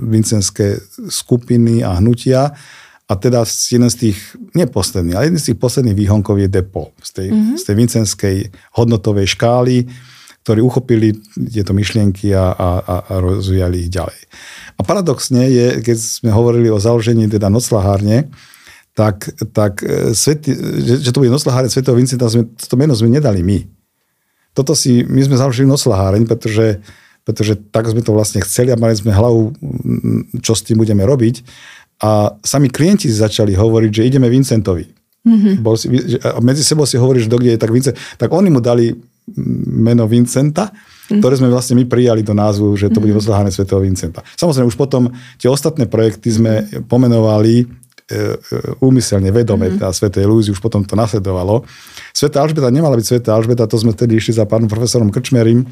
[0.00, 0.80] vincenské
[1.12, 2.56] skupiny a hnutia
[3.08, 4.18] a teda jeden z tých,
[4.56, 7.56] neposledný, ale jeden z tých posledných výhonkov je Depo z tej, mm-hmm.
[7.56, 8.36] z tej vincenskej
[8.80, 9.88] hodnotovej škály,
[10.48, 11.12] ktorí uchopili
[11.52, 14.16] tieto myšlienky a, a, a rozvíjali ich ďalej.
[14.74, 18.32] A paradoxne je, keď sme hovorili o založení teda noclahárne,
[18.96, 23.12] tak, tak e, svety, že, že to bude noclahárne svetého Vincenta, sme, toto meno sme
[23.12, 23.60] nedali my.
[24.56, 26.80] Toto si, my sme založili noclaháreň, pretože,
[27.28, 29.52] pretože tak sme to vlastne chceli a mali sme hlavu,
[30.40, 31.44] čo s tým budeme robiť.
[32.00, 34.88] A sami klienti začali hovoriť, že ideme Vincentovi.
[35.28, 35.54] Mm-hmm.
[35.60, 35.92] Bol si,
[36.24, 38.00] a medzi sebou si hovorí, že kde je tak Vincent.
[38.16, 38.96] Tak oni mu dali
[39.68, 41.20] meno Vincenta, mm-hmm.
[41.20, 43.52] ktoré sme vlastne my prijali do názvu, že to bude mm-hmm.
[43.52, 44.20] svetého Vincenta.
[44.36, 48.24] Samozrejme, už potom tie ostatné projekty sme pomenovali e, e,
[48.80, 49.80] úmyselne, vedome, mm-hmm.
[49.80, 51.64] tá Svetej Lúzi, už potom to nasledovalo.
[52.12, 55.68] Sveta Alžbeta nemala byť Sveta Alžbeta, to sme tedy išli za pánom profesorom Krčmerim,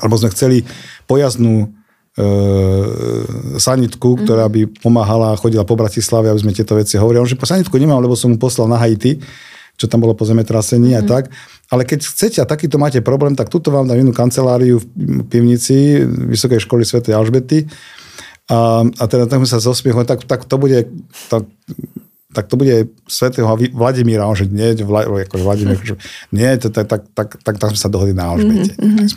[0.00, 0.64] alebo sme chceli
[1.04, 1.68] pojaznú
[2.16, 2.26] e,
[3.60, 7.20] sanitku, ktorá by pomáhala a chodila po Bratislave, aby sme tieto veci hovorili.
[7.20, 9.20] On, že po sanitku nemám, lebo som mu poslal na Haiti,
[9.76, 10.98] čo tam bolo po zemetrasení mm.
[10.98, 11.24] a tak.
[11.72, 14.86] Ale keď chcete a takýto máte problém, tak tuto vám dám jednu kanceláriu v
[15.24, 17.00] pivnici Vysokej školy Sv.
[17.08, 17.64] Alžbety.
[18.52, 20.84] A, a teda tak sme sa zosmiechli, tak, tak to bude,
[21.32, 21.48] tak,
[22.36, 25.96] tak to bude svetého Vladimíra, on že nie, Vla, akože Vladimír, akože,
[26.36, 28.76] nie, to, tak, tak, tak, tak, tak sme sa dohodli na Alžbete.
[28.76, 29.08] Mm-hmm.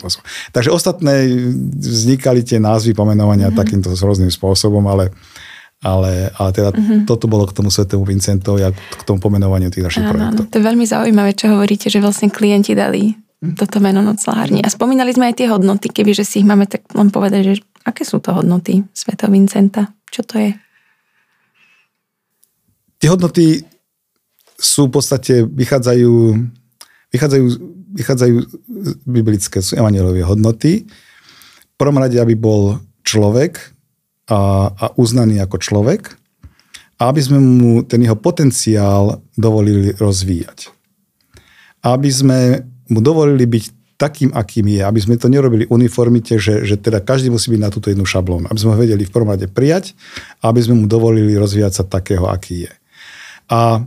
[0.56, 1.28] Takže ostatné
[1.76, 3.60] vznikali tie názvy pomenovania mm-hmm.
[3.60, 5.12] takýmto rôznym spôsobom, ale,
[5.84, 7.04] ale, ale teda mm-hmm.
[7.04, 10.44] toto bolo k tomu svetému Vincentovi a k tomu pomenovaniu tých našich áno, projektov.
[10.48, 13.12] To je veľmi zaujímavé, čo hovoríte, že vlastne klienti dali
[13.54, 14.64] toto meno noclárni.
[14.64, 18.02] A spomínali sme aj tie hodnoty, kebyže si ich máme tak len povedať, že aké
[18.02, 19.92] sú to hodnoty svetého Vincenta?
[20.08, 20.50] Čo to je?
[22.96, 23.60] Tie hodnoty
[24.56, 26.12] sú v podstate, vychádzajú,
[27.12, 27.44] vychádzajú,
[28.00, 28.34] vychádzajú
[29.04, 30.88] biblické, sú evangelové hodnoty.
[30.88, 33.75] V prvom rade, aby bol človek
[34.26, 36.14] a, a uznaný ako človek
[36.96, 40.72] a aby sme mu ten jeho potenciál dovolili rozvíjať.
[41.84, 42.38] Aby sme
[42.88, 43.64] mu dovolili byť
[43.96, 47.72] takým, akým je, aby sme to nerobili uniformite, že, že teda každý musí byť na
[47.72, 48.48] túto jednu šablónu.
[48.48, 49.96] Aby sme ho vedeli v prvom rade prijať
[50.40, 52.72] a aby sme mu dovolili rozvíjať sa takého, aký je.
[53.48, 53.84] A,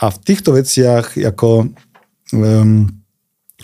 [0.00, 1.68] a v týchto veciach ako
[2.32, 2.88] um,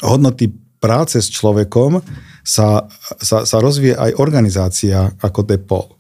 [0.05, 2.01] hodnoty práce s človekom
[2.45, 2.89] sa,
[3.21, 6.00] sa, sa rozvíje aj organizácia ako DEPOL.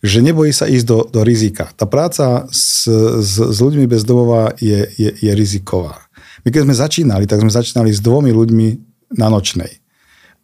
[0.00, 1.68] Že nebojí sa ísť do, do rizika.
[1.76, 2.88] Tá práca s,
[3.20, 6.08] s, s ľuďmi bez domova je, je, je riziková.
[6.44, 8.68] My keď sme začínali, tak sme začínali s dvomi ľuďmi
[9.20, 9.80] na nočnej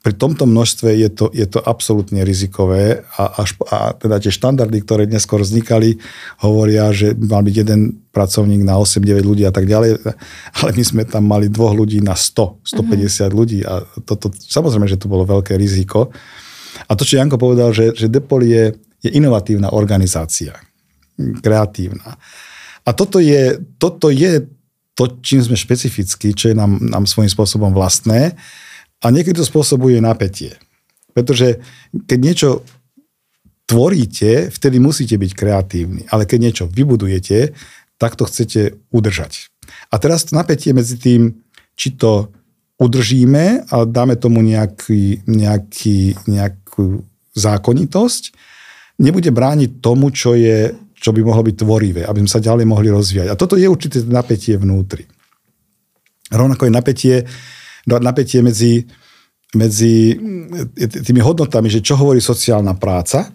[0.06, 4.86] pri tomto množstve je to, je to absolútne rizikové a, až, a teda tie štandardy,
[4.86, 5.98] ktoré dnes skôr vznikali,
[6.46, 9.98] hovoria, že mal byť jeden pracovník na 8-9 ľudí a tak ďalej,
[10.62, 13.34] ale my sme tam mali dvoch ľudí na 100, 150 mm-hmm.
[13.34, 16.14] ľudí a toto, samozrejme, že to bolo veľké riziko.
[16.86, 20.56] A to, čo Janko povedal, že, že Depol je, je inovatívna organizácia,
[21.42, 22.16] kreatívna.
[22.86, 24.46] A toto je, toto je
[24.96, 28.38] to, čím sme špecifickí, čo je nám, nám svojím spôsobom vlastné,
[29.04, 30.56] a niekedy to spôsobuje napätie.
[31.12, 31.60] Pretože
[32.08, 32.48] keď niečo
[33.68, 36.02] tvoríte, vtedy musíte byť kreatívni.
[36.08, 37.52] Ale keď niečo vybudujete,
[38.00, 39.52] tak to chcete udržať.
[39.90, 41.44] A teraz to napätie medzi tým,
[41.76, 42.30] či to
[42.76, 47.04] udržíme a dáme tomu nejaký, nejaký, nejakú
[47.36, 48.22] zákonitosť,
[49.00, 52.88] nebude brániť tomu, čo, je, čo by mohlo byť tvorivé, aby sme sa ďalej mohli
[52.92, 53.28] rozvíjať.
[53.32, 55.04] A toto je určité napätie vnútri.
[56.32, 57.16] Rovnako je napätie
[57.86, 58.82] napätie medzi,
[59.54, 60.18] medzi
[61.06, 63.30] tými hodnotami, že čo hovorí sociálna práca,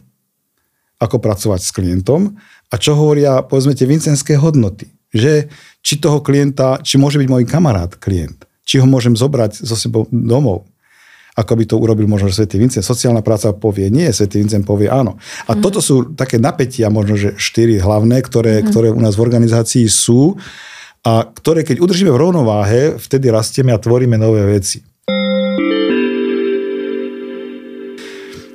[1.01, 2.35] ako pracovať s klientom
[2.69, 4.91] a čo hovoria, povedzme, tie vincenské hodnoty.
[5.11, 5.49] Že
[5.81, 10.05] či toho klienta, či môže byť môj kamarát klient, či ho môžem zobrať so sebou
[10.13, 10.69] domov,
[11.31, 12.83] ako by to urobil možno Svetý Vincent.
[12.83, 15.15] Sociálna práca povie nie, Svetý Vincent povie áno.
[15.47, 15.61] A mm.
[15.63, 18.65] toto sú také napätia, možno, že štyri hlavné, ktoré, mm.
[18.67, 20.35] ktoré u nás v organizácii sú
[21.01, 24.83] a ktoré keď udržíme v rovnováhe, vtedy rastieme a tvoríme nové veci.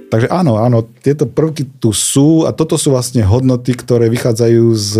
[0.06, 4.92] Takže áno, áno, tieto prvky tu sú a toto sú vlastne hodnoty, ktoré vychádzajú z,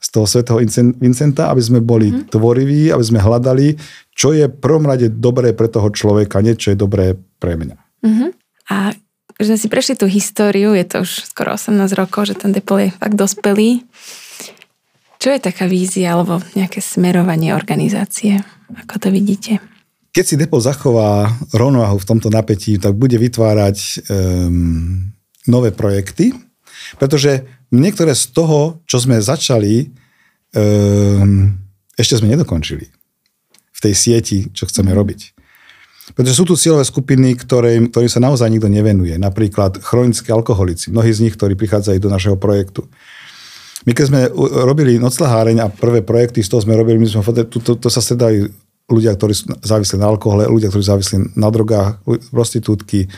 [0.00, 0.58] z toho svetého
[0.96, 2.32] Vincenta, aby sme boli mm.
[2.32, 3.76] tvoriví, aby sme hľadali,
[4.14, 7.76] čo je v prvom rade dobré pre toho človeka, nie čo je dobré pre mňa.
[8.06, 8.30] Mm-hmm.
[8.70, 8.94] A
[9.34, 12.86] že sme si prešli tú históriu, je to už skoro 18 rokov, že ten Depol
[12.86, 13.82] je fakt dospelý.
[15.18, 18.38] Čo je taká vízia alebo nejaké smerovanie organizácie?
[18.86, 19.58] Ako to vidíte?
[20.14, 25.10] keď si Depol zachová rovnováhu v tomto napätí, tak bude vytvárať um,
[25.50, 26.30] nové projekty,
[27.02, 27.42] pretože
[27.74, 29.90] niektoré z toho, čo sme začali,
[30.54, 31.50] um,
[31.98, 32.86] ešte sme nedokončili
[33.84, 35.34] tej sieti, čo chceme robiť.
[36.12, 39.16] Pretože sú tu cieľové skupiny, ktoré, ktorým sa naozaj nikto nevenuje.
[39.16, 40.92] Napríklad chronickí alkoholici.
[40.92, 42.84] Mnohí z nich, ktorí prichádzajú do našeho projektu.
[43.88, 44.20] My keď sme
[44.64, 48.00] robili nocleháreň a prvé projekty, z toho sme robili, my sme, to, to, to sa
[48.04, 48.52] stredajú
[48.88, 52.00] ľudia, ktorí sú závislí na alkohole, ľudia, ktorí sú závislí na drogách,
[52.32, 53.08] prostitútky,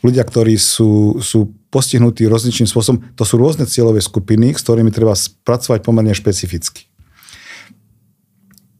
[0.00, 3.00] ľudia, ktorí sú, sú postihnutí rozličným spôsobom.
[3.16, 6.89] To sú rôzne cieľové skupiny, s ktorými treba spracovať pomerne špecificky.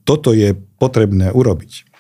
[0.05, 1.91] Toto je potrebné urobiť.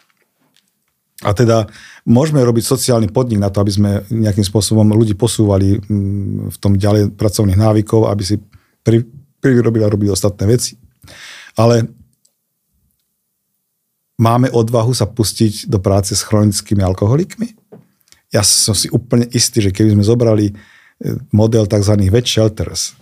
[1.20, 1.68] A teda
[2.08, 6.80] môžeme robiť sociálny podnik na to, aby sme nejakým spôsobom ľudí posúvali mm, v tom
[6.80, 8.40] ďalej pracovných návykov, aby si
[9.44, 10.80] privyrobili a robili ostatné veci.
[11.60, 11.92] Ale
[14.16, 17.52] máme odvahu sa pustiť do práce s chronickými alkoholikmi?
[18.32, 20.54] Ja som si úplne istý, že keby sme zobrali e,
[21.36, 22.00] model tzv.
[22.08, 22.96] wet shelters,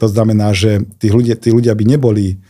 [0.00, 2.40] to znamená, že tí ľudia, tí ľudia by neboli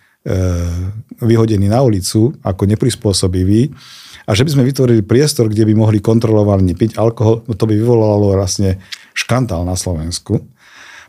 [1.19, 3.75] vyhodení na ulicu ako neprispôsobiví
[4.23, 7.75] a že by sme vytvorili priestor, kde by mohli kontrolovane piť alkohol, no to by
[7.75, 8.79] vyvolalo vlastne
[9.19, 10.47] škandál na Slovensku.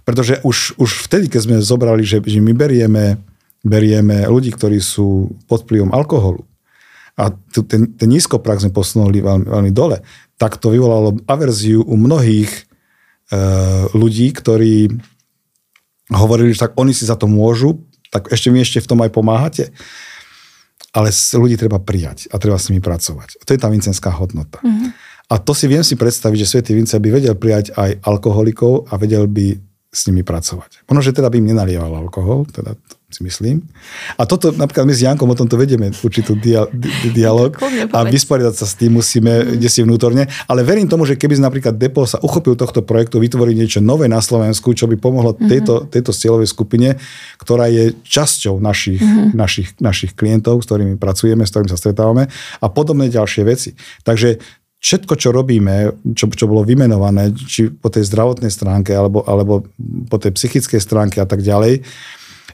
[0.04, 3.22] Pretože už, už vtedy, keď sme zobrali, že, že my berieme,
[3.62, 6.42] berieme ľudí, ktorí sú pod vplyvom alkoholu,
[7.14, 7.30] a
[7.70, 10.02] ten, ten nízkoprak sme posunuli veľmi, veľmi dole,
[10.42, 12.62] tak to vyvolalo averziu u mnohých e,
[13.94, 14.90] ľudí, ktorí
[16.10, 19.10] hovorili, že tak oni si za to môžu, tak ešte vy ešte v tom aj
[19.10, 19.74] pomáhate.
[20.94, 23.42] Ale ľudí treba prijať a treba s nimi pracovať.
[23.42, 24.62] To je tá vincenská hodnota.
[24.62, 24.94] Mm-hmm.
[25.34, 29.02] A to si viem si predstaviť, že svätý Vincent by vedel prijať aj alkoholikov a
[29.02, 29.58] vedel by
[29.90, 30.86] s nimi pracovať.
[30.86, 32.78] Možno, že teda by im nenalieval alkohol, teda
[33.14, 33.62] si myslím.
[34.18, 37.54] A toto napríklad my s Jankom o tomto vedieme určitú dia, di, dialog
[37.94, 39.62] a vysporiadať sa s tým musíme, mm.
[39.62, 40.26] kde si vnútorne.
[40.50, 44.20] Ale verím tomu, že keby napríklad Depo sa uchopil tohto projektu, vytvoriť niečo nové na
[44.20, 45.50] Slovensku, čo by pomohlo mm-hmm.
[45.50, 46.98] tejto, tejto cieľovej skupine,
[47.38, 49.38] ktorá je časťou našich, mm-hmm.
[49.38, 52.28] našich, našich klientov, s ktorými pracujeme, s ktorými sa stretávame
[52.60, 53.78] a podobné ďalšie veci.
[54.02, 54.42] Takže
[54.84, 59.64] všetko, čo robíme, čo, čo bolo vymenované, či po tej zdravotnej stránke, alebo, alebo
[60.12, 61.88] po tej psychickej stránke a tak ďalej,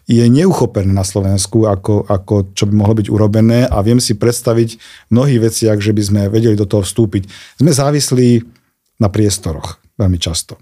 [0.10, 4.70] je neuchopené na Slovensku, ako, ako čo by mohlo byť urobené a viem si predstaviť
[4.82, 7.30] v mnohých veciach, že by sme vedeli do toho vstúpiť.
[7.62, 8.42] Sme závislí
[8.98, 10.58] na priestoroch veľmi často.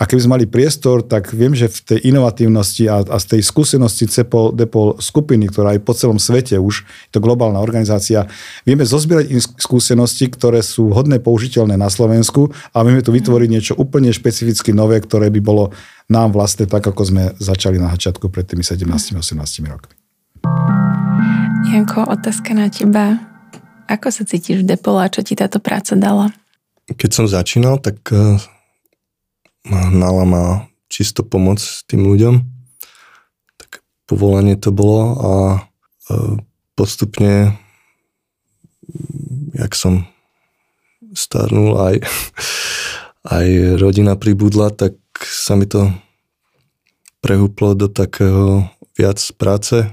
[0.00, 3.40] A keby sme mali priestor, tak viem, že v tej inovatívnosti a, a z tej
[3.44, 8.26] skúsenosti CEPOL, DEPOL skupiny, ktorá je po celom svete už, je to globálna organizácia,
[8.66, 14.10] vieme zozbierať skúsenosti, ktoré sú hodné použiteľné na Slovensku a vieme tu vytvoriť niečo úplne
[14.10, 15.70] špecificky nové, ktoré by bolo
[16.10, 19.22] nám vlastne tak, ako sme začali na začiatku pred tými 17-18
[19.70, 19.94] rokmi.
[21.72, 23.22] Janko, otázka na teba.
[23.86, 26.34] Ako sa cítiš v Depole a čo ti táto práca dala?
[26.90, 28.36] Keď som začínal, tak eh,
[29.66, 32.34] hnala čisto pomoc tým ľuďom.
[33.56, 35.58] Tak povolanie to bolo a e,
[36.76, 37.56] postupne,
[39.56, 40.04] jak som
[41.16, 41.94] starnul aj,
[43.36, 43.46] aj
[43.80, 45.88] rodina pribudla, tak sa mi to
[47.22, 48.66] prehúplo do takého
[48.98, 49.86] viac práce.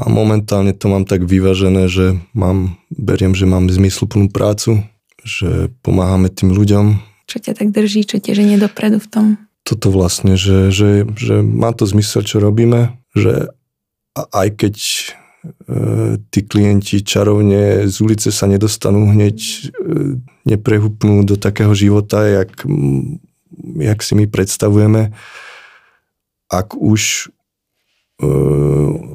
[0.00, 4.82] A momentálne to mám tak vyvážené, že mám, beriem, že mám zmysluplnú prácu,
[5.22, 9.26] že pomáhame tým ľuďom, čo ťa tak drží, čo ťa ženie dopredu v tom?
[9.64, 13.48] Toto vlastne, že, že, že má to zmysel, čo robíme, že
[14.12, 15.04] aj keď e,
[16.28, 22.52] tí klienti čarovne z ulice sa nedostanú hneď, e, neprehupnú do takého života, jak,
[23.80, 25.16] jak si my predstavujeme,
[26.52, 27.32] ak už
[28.20, 28.28] e,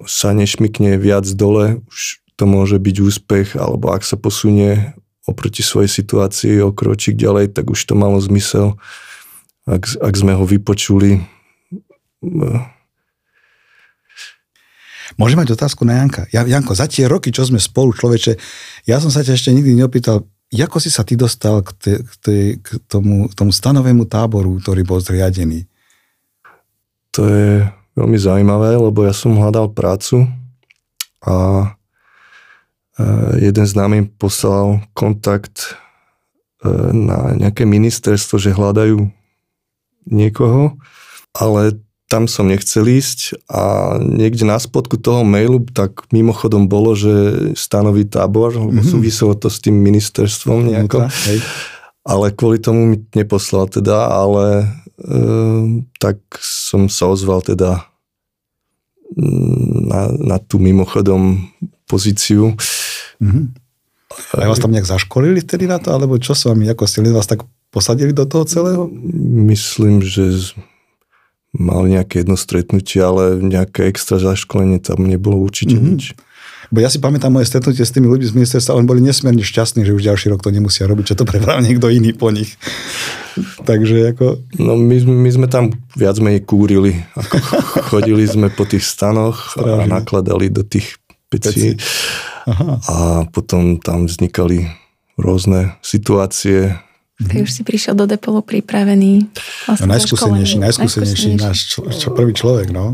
[0.10, 5.92] sa nešmikne viac dole, už to môže byť úspech, alebo ak sa posunie oproti svojej
[5.92, 8.80] situácii o kročík ďalej, tak už to malo zmysel,
[9.68, 11.20] ak, ak sme ho vypočuli.
[15.20, 16.32] Môžem mať otázku na Janka.
[16.32, 18.40] Ja, Janko, za tie roky, čo sme spolu, človeče,
[18.88, 22.12] ja som sa ťa ešte nikdy neopýtal, ako si sa ty dostal k, te, k,
[22.24, 25.68] te, k tomu, tomu stanovému táboru, ktorý bol zriadený?
[27.20, 27.68] To je
[28.00, 30.30] veľmi zaujímavé, lebo ja som hľadal prácu
[31.20, 31.68] a
[33.38, 35.78] jeden z nami poslal kontakt
[36.66, 39.06] e, na nejaké ministerstvo, že hľadajú
[40.10, 40.80] niekoho,
[41.38, 47.14] ale tam som nechcel ísť a niekde na spodku toho mailu tak mimochodom bolo, že
[47.54, 48.92] stanoví tábor, lebo mm-hmm.
[48.96, 51.12] súviselo to s tým ministerstvom nejako.
[51.28, 51.44] Hej.
[52.08, 55.14] Ale kvôli tomu mi neposlal teda, ale e,
[56.00, 57.84] tak som sa ozval teda
[59.12, 61.52] mm, na, na tú mimochodom
[61.92, 62.56] pozíciu.
[63.22, 63.46] Mm-hmm.
[64.40, 67.28] A vás tam nejak zaškolili vtedy na to, alebo čo s vami, ako ste vás
[67.28, 68.88] tak posadili do toho celého?
[69.52, 70.56] Myslím, že
[71.52, 75.92] mal nejaké jedno stretnutie, ale nejaké extra zaškolenie tam nebolo určite mm-hmm.
[75.92, 76.04] nič.
[76.68, 79.88] Bo ja si pamätám moje stretnutie s tými ľuďmi z ministerstva, oni boli nesmierne šťastní,
[79.88, 82.60] že už ďalší rok to nemusia robiť, čo to prepravil niekto iný po nich.
[83.70, 84.44] Takže ako...
[84.60, 87.08] No my, my sme tam viac menej kúrili.
[87.16, 87.36] Ako
[87.96, 89.88] chodili sme po tých stanoch Strážne.
[89.88, 91.00] a nakladali do tých
[91.32, 91.80] pecí.
[92.88, 94.72] A potom tam vznikali
[95.20, 96.80] rôzne situácie,
[97.18, 99.26] Ty už si prišiel do Depolu pripravený.
[99.66, 102.94] Vlastne no, najskúsenejší, najskúsenejší, náš čo, čo prvý človek, no.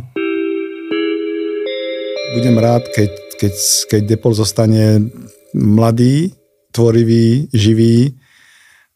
[2.32, 3.54] Budem rád, keď, keď,
[3.92, 5.12] keď Depol zostane
[5.52, 6.32] mladý,
[6.72, 8.16] tvorivý, živý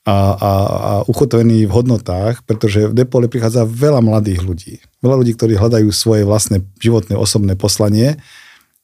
[0.07, 4.73] a, a, a uchotvený v hodnotách, pretože v Depole prichádza veľa mladých ľudí.
[5.03, 8.15] Veľa ľudí, ktorí hľadajú svoje vlastné životné, osobné poslanie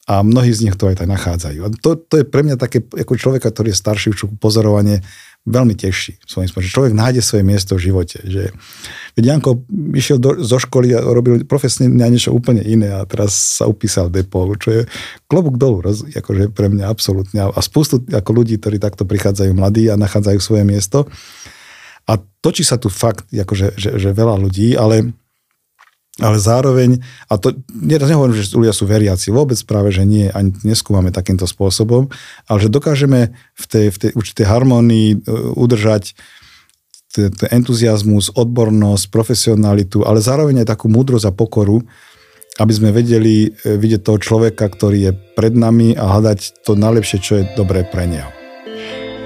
[0.03, 1.59] a mnohí z nich to aj tak nachádzajú.
[1.63, 4.99] A to, to je pre mňa také, ako človeka, ktorý je starší, už pozorovanie,
[5.43, 8.19] veľmi teší svojím spôsobom, človek nájde svoje miesto v živote.
[8.23, 8.55] Že,
[9.19, 9.63] veď Janko
[9.95, 14.07] išiel do, zo školy a robil profesne na niečo úplne iné a teraz sa upísal
[14.07, 14.81] depolu, čo je
[15.27, 17.51] klobúk dolu, roz, akože pre mňa absolútne.
[17.51, 21.11] A spústu ako ľudí, ktorí takto prichádzajú mladí a nachádzajú svoje miesto.
[22.07, 25.11] A točí sa tu fakt, akože, že, že veľa ľudí, ale
[26.21, 30.53] ale zároveň, a to teraz nehovorím, že ľudia sú veriaci, vôbec práve, že nie, ani
[30.61, 32.13] neskúmame takýmto spôsobom,
[32.45, 35.17] ale že dokážeme v tej, v tej určitej harmonii e,
[35.57, 36.13] udržať
[37.13, 41.81] ten entuziasmus, odbornosť, profesionalitu, ale zároveň aj takú múdrosť a pokoru,
[42.61, 47.17] aby sme vedeli e, vidieť toho človeka, ktorý je pred nami a hľadať to najlepšie,
[47.21, 48.42] čo je dobré pre neho.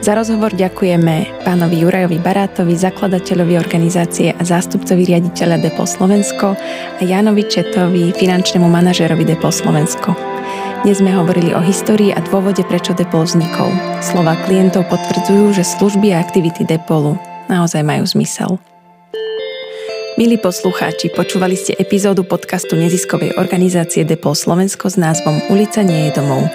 [0.08, 6.56] Za rozhovor ďakujeme pánovi Jurajovi Barátovi, zakladateľovi organizácie a zástupcovi riaditeľa Depo Slovensko
[6.96, 10.16] a Jánovi Četovi, finančnému manažerovi Depo Slovensko.
[10.88, 13.68] Dnes sme hovorili o histórii a dôvode, prečo Depol vznikol.
[14.00, 17.20] Slova klientov potvrdzujú, že služby a aktivity Depolu
[17.52, 18.64] naozaj majú zmysel.
[20.16, 26.16] Milí poslucháči, počúvali ste epizódu podcastu neziskovej organizácie Depol Slovensko s názvom Ulica nie je
[26.16, 26.48] domov.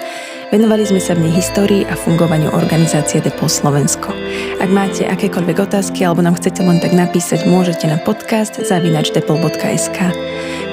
[0.53, 4.13] Venovali sme sa v nej histórii a fungovaniu organizácie Depol Slovensko.
[4.61, 9.97] Ak máte akékoľvek otázky alebo nám chcete len tak napísať, môžete na podcast zavinačdepol.sk.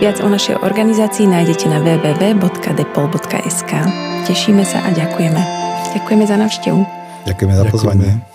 [0.05, 3.73] Viac o našej organizácii nájdete na www.depol.sk.
[4.29, 5.41] Tešíme sa a ďakujeme.
[5.97, 6.81] Ďakujeme za návštevu.
[7.25, 8.21] Ďakujeme za pozvanie.
[8.21, 8.30] Ďakujeme.